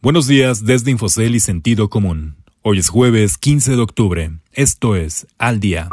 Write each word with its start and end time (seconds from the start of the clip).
Buenos 0.00 0.28
días 0.28 0.64
desde 0.64 0.92
Infocel 0.92 1.34
y 1.34 1.40
Sentido 1.40 1.90
Común. 1.90 2.36
Hoy 2.62 2.78
es 2.78 2.88
jueves 2.88 3.36
15 3.36 3.74
de 3.74 3.82
octubre. 3.82 4.30
Esto 4.52 4.94
es 4.94 5.26
Al 5.38 5.58
Día. 5.58 5.88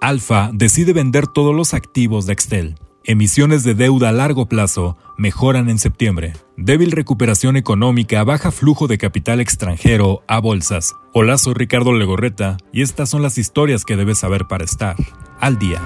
Alfa 0.00 0.48
decide 0.54 0.94
vender 0.94 1.26
todos 1.26 1.54
los 1.54 1.74
activos 1.74 2.24
de 2.24 2.32
Excel. 2.32 2.76
Emisiones 3.04 3.62
de 3.62 3.74
deuda 3.74 4.08
a 4.08 4.12
largo 4.12 4.46
plazo 4.48 4.96
mejoran 5.18 5.68
en 5.68 5.78
septiembre. 5.78 6.32
Débil 6.56 6.92
recuperación 6.92 7.58
económica, 7.58 8.24
baja 8.24 8.50
flujo 8.50 8.86
de 8.86 8.96
capital 8.96 9.42
extranjero 9.42 10.22
a 10.28 10.38
bolsas. 10.38 10.94
Hola, 11.12 11.36
soy 11.36 11.52
Ricardo 11.52 11.92
Legorreta 11.92 12.56
y 12.72 12.80
estas 12.80 13.10
son 13.10 13.20
las 13.20 13.36
historias 13.36 13.84
que 13.84 13.96
debes 13.96 14.16
saber 14.16 14.46
para 14.46 14.64
estar 14.64 14.96
al 15.40 15.58
día. 15.58 15.82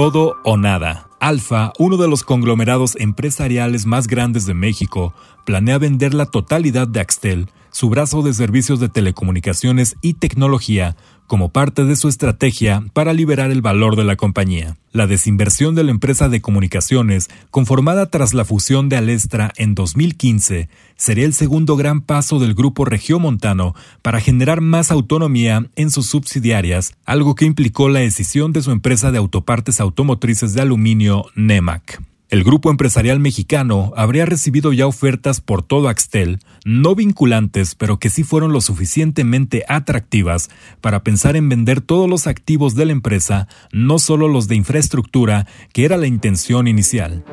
Todo 0.00 0.38
o 0.44 0.56
nada. 0.56 1.10
Alfa, 1.20 1.74
uno 1.78 1.98
de 1.98 2.08
los 2.08 2.24
conglomerados 2.24 2.96
empresariales 2.96 3.84
más 3.84 4.06
grandes 4.06 4.46
de 4.46 4.54
México, 4.54 5.12
planea 5.44 5.76
vender 5.76 6.14
la 6.14 6.24
totalidad 6.24 6.88
de 6.88 7.00
Axtel, 7.00 7.50
su 7.70 7.90
brazo 7.90 8.22
de 8.22 8.32
servicios 8.32 8.80
de 8.80 8.88
telecomunicaciones 8.88 9.96
y 10.00 10.14
tecnología, 10.14 10.96
como 11.30 11.50
parte 11.50 11.84
de 11.84 11.94
su 11.94 12.08
estrategia 12.08 12.82
para 12.92 13.12
liberar 13.12 13.52
el 13.52 13.62
valor 13.62 13.94
de 13.94 14.02
la 14.02 14.16
compañía. 14.16 14.76
La 14.90 15.06
desinversión 15.06 15.76
de 15.76 15.84
la 15.84 15.92
empresa 15.92 16.28
de 16.28 16.40
comunicaciones, 16.40 17.30
conformada 17.52 18.10
tras 18.10 18.34
la 18.34 18.44
fusión 18.44 18.88
de 18.88 18.96
Alestra 18.96 19.52
en 19.56 19.76
2015, 19.76 20.68
sería 20.96 21.24
el 21.24 21.32
segundo 21.32 21.76
gran 21.76 22.00
paso 22.00 22.40
del 22.40 22.54
grupo 22.54 22.84
regiomontano 22.84 23.76
para 24.02 24.20
generar 24.20 24.60
más 24.60 24.90
autonomía 24.90 25.70
en 25.76 25.92
sus 25.92 26.06
subsidiarias, 26.06 26.94
algo 27.04 27.36
que 27.36 27.44
implicó 27.44 27.88
la 27.88 28.00
decisión 28.00 28.52
de 28.52 28.62
su 28.62 28.72
empresa 28.72 29.12
de 29.12 29.18
autopartes 29.18 29.80
automotrices 29.80 30.52
de 30.54 30.62
aluminio 30.62 31.26
NEMAC. 31.36 32.09
El 32.30 32.44
grupo 32.44 32.70
empresarial 32.70 33.18
mexicano 33.18 33.92
habría 33.96 34.24
recibido 34.24 34.72
ya 34.72 34.86
ofertas 34.86 35.40
por 35.40 35.64
todo 35.64 35.88
Axtel, 35.88 36.38
no 36.64 36.94
vinculantes, 36.94 37.74
pero 37.74 37.98
que 37.98 38.08
sí 38.08 38.22
fueron 38.22 38.52
lo 38.52 38.60
suficientemente 38.60 39.64
atractivas 39.66 40.48
para 40.80 41.02
pensar 41.02 41.34
en 41.34 41.48
vender 41.48 41.80
todos 41.80 42.08
los 42.08 42.28
activos 42.28 42.76
de 42.76 42.84
la 42.84 42.92
empresa, 42.92 43.48
no 43.72 43.98
solo 43.98 44.28
los 44.28 44.46
de 44.46 44.54
infraestructura, 44.54 45.48
que 45.72 45.84
era 45.84 45.96
la 45.96 46.06
intención 46.06 46.68
inicial. 46.68 47.24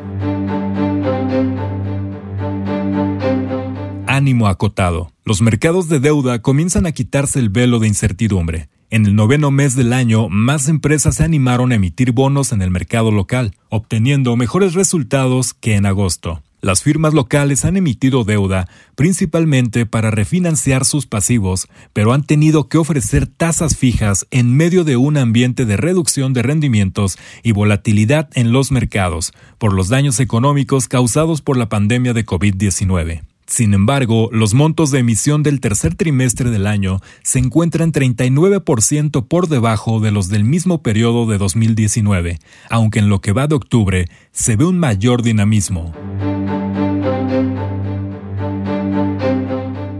Ánimo 4.08 4.48
acotado. 4.48 5.12
Los 5.24 5.44
mercados 5.44 5.90
de 5.90 6.00
deuda 6.00 6.42
comienzan 6.42 6.88
a 6.88 6.92
quitarse 6.92 7.38
el 7.38 7.50
velo 7.50 7.78
de 7.78 7.88
incertidumbre. 7.88 8.68
En 8.90 9.06
el 9.06 9.16
noveno 9.16 9.52
mes 9.52 9.76
del 9.76 9.92
año, 9.92 10.30
más 10.30 10.70
empresas 10.70 11.16
se 11.16 11.24
animaron 11.26 11.74
a 11.74 11.76
emitir 11.76 12.14
bonos 12.14 12.54
en 12.54 12.62
el 12.62 12.72
mercado 12.72 13.12
local, 13.12 13.54
obteniendo 13.68 14.38
mejores 14.38 14.76
resultados 14.76 15.54
que 15.54 15.76
en 15.76 15.86
agosto. 15.86 16.42
Las 16.62 16.84
firmas 16.84 17.14
locales 17.14 17.66
han 17.66 17.76
emitido 17.76 18.24
deuda 18.24 18.70
principalmente 18.96 19.86
para 19.86 20.10
refinanciar 20.10 20.86
sus 20.86 21.06
pasivos, 21.06 21.68
pero 21.92 22.14
han 22.14 22.24
tenido 22.24 22.70
que 22.70 22.78
ofrecer 22.78 23.28
tasas 23.28 23.76
fijas 23.76 24.26
en 24.32 24.56
medio 24.56 24.86
de 24.86 24.96
un 24.96 25.18
ambiente 25.18 25.66
de 25.66 25.76
reducción 25.76 26.32
de 26.32 26.44
rendimientos 26.44 27.18
y 27.44 27.52
volatilidad 27.52 28.30
en 28.36 28.54
los 28.54 28.72
mercados 28.72 29.34
por 29.58 29.74
los 29.74 29.90
daños 29.90 30.22
económicos 30.22 30.88
causados 30.88 31.42
por 31.42 31.58
la 31.58 31.68
pandemia 31.68 32.14
de 32.14 32.26
COVID-19. 32.26 33.22
Sin 33.48 33.74
embargo, 33.74 34.28
los 34.34 34.54
montos 34.54 34.92
de 34.92 35.00
emisión 35.00 35.42
del 35.42 35.62
tercer 35.62 35.96
trimestre 35.96 36.52
del 36.52 36.68
año 36.68 37.00
se 37.24 37.40
encuentran 37.40 37.94
39% 37.94 39.26
por 39.26 39.48
debajo 39.48 40.02
de 40.02 40.12
los 40.12 40.28
del 40.28 40.44
mismo 40.44 40.84
periodo 40.84 41.26
de 41.26 41.38
2019, 41.38 42.40
aunque 42.70 43.00
en 43.00 43.08
lo 43.08 43.22
que 43.22 43.32
va 43.32 43.48
de 43.48 43.56
octubre 43.56 44.10
se 44.34 44.58
ve 44.58 44.66
un 44.66 44.78
mayor 44.78 45.24
dinamismo. 45.24 45.94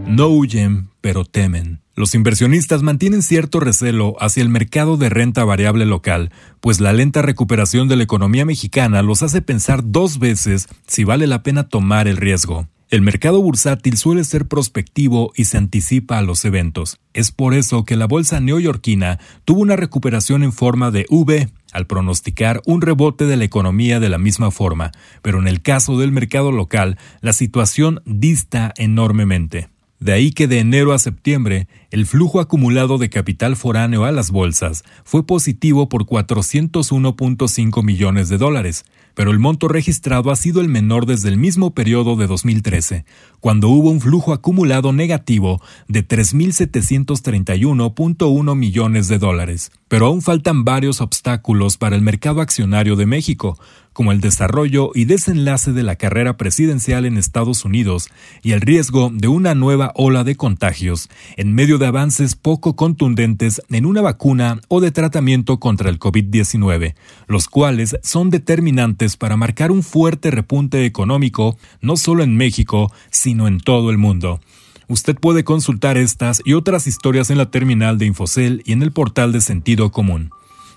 No 0.06 0.28
huyen, 0.28 0.90
pero 1.00 1.24
temen. 1.24 1.80
Los 1.94 2.14
inversionistas 2.14 2.82
mantienen 2.82 3.22
cierto 3.22 3.60
recelo 3.60 4.14
hacia 4.20 4.42
el 4.42 4.50
mercado 4.50 4.98
de 4.98 5.08
renta 5.08 5.44
variable 5.44 5.86
local, 5.86 6.30
pues 6.60 6.80
la 6.80 6.92
lenta 6.92 7.22
recuperación 7.22 7.88
de 7.88 7.96
la 7.96 8.02
economía 8.02 8.44
mexicana 8.44 9.00
los 9.00 9.22
hace 9.22 9.40
pensar 9.40 9.80
dos 9.84 10.18
veces 10.18 10.68
si 10.86 11.04
vale 11.04 11.26
la 11.26 11.42
pena 11.42 11.68
tomar 11.68 12.08
el 12.08 12.18
riesgo. 12.18 12.68
El 12.90 13.02
mercado 13.02 13.42
bursátil 13.42 13.98
suele 13.98 14.24
ser 14.24 14.48
prospectivo 14.48 15.30
y 15.36 15.44
se 15.44 15.58
anticipa 15.58 16.16
a 16.16 16.22
los 16.22 16.42
eventos. 16.46 16.98
Es 17.12 17.32
por 17.32 17.52
eso 17.52 17.84
que 17.84 17.96
la 17.96 18.06
bolsa 18.06 18.40
neoyorquina 18.40 19.18
tuvo 19.44 19.60
una 19.60 19.76
recuperación 19.76 20.42
en 20.42 20.54
forma 20.54 20.90
de 20.90 21.04
V, 21.10 21.50
al 21.70 21.86
pronosticar 21.86 22.62
un 22.64 22.80
rebote 22.80 23.26
de 23.26 23.36
la 23.36 23.44
economía 23.44 24.00
de 24.00 24.08
la 24.08 24.16
misma 24.16 24.50
forma, 24.50 24.92
pero 25.20 25.38
en 25.38 25.48
el 25.48 25.60
caso 25.60 25.98
del 25.98 26.12
mercado 26.12 26.50
local, 26.50 26.96
la 27.20 27.34
situación 27.34 28.00
dista 28.06 28.72
enormemente. 28.78 29.68
De 30.00 30.14
ahí 30.14 30.30
que 30.30 30.48
de 30.48 30.60
enero 30.60 30.94
a 30.94 30.98
septiembre, 30.98 31.68
el 31.90 32.04
flujo 32.04 32.40
acumulado 32.40 32.98
de 32.98 33.08
capital 33.08 33.56
foráneo 33.56 34.04
a 34.04 34.12
las 34.12 34.30
bolsas 34.30 34.84
fue 35.04 35.24
positivo 35.24 35.88
por 35.88 36.04
401.5 36.04 37.82
millones 37.82 38.28
de 38.28 38.36
dólares, 38.36 38.84
pero 39.14 39.30
el 39.30 39.38
monto 39.38 39.68
registrado 39.68 40.30
ha 40.30 40.36
sido 40.36 40.60
el 40.60 40.68
menor 40.68 41.06
desde 41.06 41.30
el 41.30 41.38
mismo 41.38 41.72
periodo 41.74 42.16
de 42.16 42.26
2013, 42.26 43.06
cuando 43.40 43.68
hubo 43.68 43.90
un 43.90 44.00
flujo 44.00 44.32
acumulado 44.32 44.92
negativo 44.92 45.60
de 45.88 46.06
3.731.1 46.06 48.54
millones 48.54 49.08
de 49.08 49.18
dólares. 49.18 49.72
Pero 49.88 50.06
aún 50.06 50.22
faltan 50.22 50.64
varios 50.64 51.00
obstáculos 51.00 51.76
para 51.78 51.96
el 51.96 52.02
mercado 52.02 52.40
accionario 52.42 52.94
de 52.94 53.06
México, 53.06 53.58
como 53.92 54.12
el 54.12 54.20
desarrollo 54.20 54.92
y 54.94 55.06
desenlace 55.06 55.72
de 55.72 55.82
la 55.82 55.96
carrera 55.96 56.36
presidencial 56.36 57.04
en 57.04 57.16
Estados 57.16 57.64
Unidos 57.64 58.08
y 58.44 58.52
el 58.52 58.60
riesgo 58.60 59.10
de 59.12 59.26
una 59.26 59.56
nueva 59.56 59.90
ola 59.96 60.22
de 60.22 60.36
contagios 60.36 61.08
en 61.36 61.52
medio 61.52 61.77
de 61.78 61.86
avances 61.86 62.34
poco 62.34 62.76
contundentes 62.76 63.62
en 63.70 63.86
una 63.86 64.02
vacuna 64.02 64.60
o 64.68 64.80
de 64.80 64.90
tratamiento 64.90 65.58
contra 65.58 65.90
el 65.90 65.98
COVID-19, 65.98 66.94
los 67.26 67.48
cuales 67.48 67.96
son 68.02 68.30
determinantes 68.30 69.16
para 69.16 69.36
marcar 69.36 69.70
un 69.70 69.82
fuerte 69.82 70.30
repunte 70.30 70.84
económico 70.84 71.56
no 71.80 71.96
solo 71.96 72.22
en 72.22 72.36
México, 72.36 72.92
sino 73.10 73.48
en 73.48 73.60
todo 73.60 73.90
el 73.90 73.98
mundo. 73.98 74.40
Usted 74.88 75.16
puede 75.16 75.44
consultar 75.44 75.98
estas 75.98 76.40
y 76.44 76.54
otras 76.54 76.86
historias 76.86 77.30
en 77.30 77.38
la 77.38 77.50
terminal 77.50 77.98
de 77.98 78.06
Infocel 78.06 78.62
y 78.64 78.72
en 78.72 78.82
el 78.82 78.92
portal 78.92 79.32
de 79.32 79.40
Sentido 79.40 79.90
Común. 79.90 80.30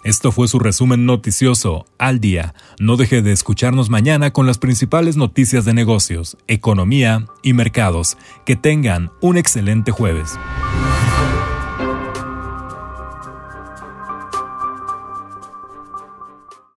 Esto 0.03 0.31
fue 0.31 0.47
su 0.47 0.57
resumen 0.57 1.05
noticioso 1.05 1.85
al 1.99 2.19
día. 2.19 2.55
No 2.79 2.97
deje 2.97 3.21
de 3.21 3.31
escucharnos 3.31 3.91
mañana 3.91 4.31
con 4.31 4.47
las 4.47 4.57
principales 4.57 5.15
noticias 5.15 5.63
de 5.63 5.75
negocios, 5.75 6.37
economía 6.47 7.27
y 7.43 7.53
mercados. 7.53 8.17
Que 8.45 8.55
tengan 8.55 9.11
un 9.21 9.37
excelente 9.37 9.91
jueves. 9.91 10.39